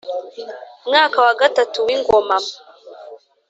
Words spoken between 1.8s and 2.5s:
w ingoma